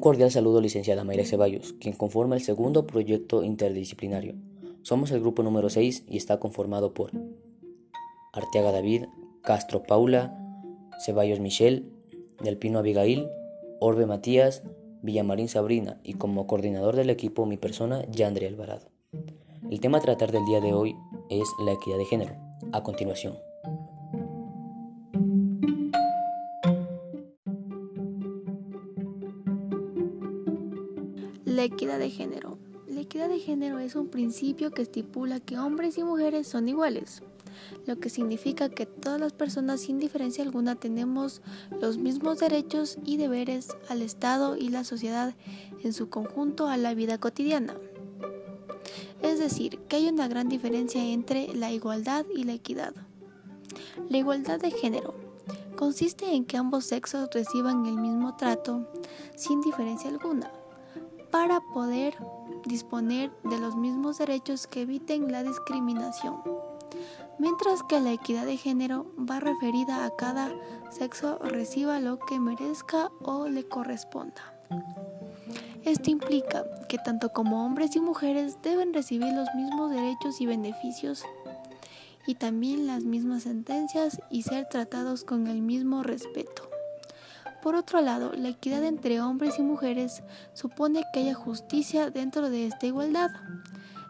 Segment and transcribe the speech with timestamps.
[0.00, 4.34] cordial saludo, licenciada Mayra Ceballos, quien conforma el segundo proyecto interdisciplinario.
[4.82, 7.10] Somos el grupo número 6 y está conformado por
[8.32, 9.04] Arteaga David,
[9.42, 10.36] Castro Paula,
[11.04, 11.84] Ceballos Michelle,
[12.42, 13.28] Del Pino Abigail,
[13.80, 14.62] Orbe Matías,
[15.02, 18.88] Villamarín Sabrina y como coordinador del equipo mi persona, Yandri Alvarado.
[19.70, 20.96] El tema a tratar del día de hoy
[21.30, 22.34] es la equidad de género.
[22.72, 23.34] A continuación.
[31.54, 32.58] La equidad de género.
[32.88, 37.22] La equidad de género es un principio que estipula que hombres y mujeres son iguales,
[37.86, 41.42] lo que significa que todas las personas sin diferencia alguna tenemos
[41.80, 45.36] los mismos derechos y deberes al Estado y la sociedad
[45.84, 47.76] en su conjunto a la vida cotidiana.
[49.22, 52.94] Es decir, que hay una gran diferencia entre la igualdad y la equidad.
[54.08, 55.14] La igualdad de género
[55.76, 58.90] consiste en que ambos sexos reciban el mismo trato
[59.36, 60.50] sin diferencia alguna
[61.34, 62.16] para poder
[62.64, 66.36] disponer de los mismos derechos que eviten la discriminación
[67.40, 70.52] mientras que la equidad de género va referida a cada
[70.90, 74.54] sexo reciba lo que merezca o le corresponda.
[75.82, 81.24] Esto implica que tanto como hombres y mujeres deben recibir los mismos derechos y beneficios
[82.28, 86.73] y también las mismas sentencias y ser tratados con el mismo respeto.
[87.64, 92.66] Por otro lado, la equidad entre hombres y mujeres supone que haya justicia dentro de
[92.66, 93.30] esta igualdad,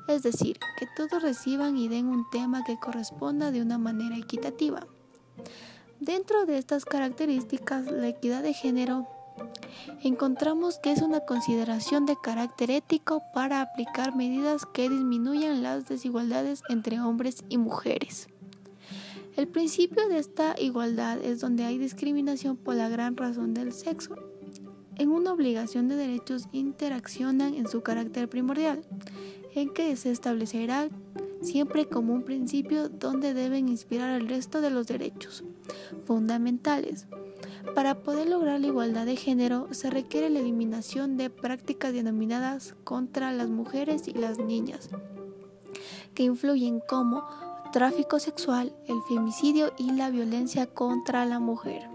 [0.08, 4.88] es decir, que todos reciban y den un tema que corresponda de una manera equitativa.
[6.00, 9.06] Dentro de estas características, la equidad de género
[10.02, 16.64] encontramos que es una consideración de carácter ético para aplicar medidas que disminuyan las desigualdades
[16.68, 18.26] entre hombres y mujeres.
[19.36, 24.14] El principio de esta igualdad es donde hay discriminación por la gran razón del sexo.
[24.96, 28.84] En una obligación de derechos interaccionan en su carácter primordial,
[29.56, 30.88] en que se establecerá
[31.42, 35.42] siempre como un principio donde deben inspirar el resto de los derechos
[36.06, 37.08] fundamentales.
[37.74, 43.32] Para poder lograr la igualdad de género se requiere la eliminación de prácticas denominadas contra
[43.32, 44.90] las mujeres y las niñas,
[46.14, 47.24] que influyen como
[47.74, 51.90] tráfico sexual, el femicidio y la violencia contra la mujer.